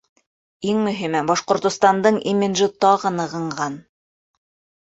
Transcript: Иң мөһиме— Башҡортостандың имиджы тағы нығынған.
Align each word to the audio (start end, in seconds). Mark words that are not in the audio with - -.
Иң 0.71 0.79
мөһиме— 0.85 1.19
Башҡортостандың 1.31 2.17
имиджы 2.33 2.71
тағы 2.87 3.15
нығынған. 3.19 3.77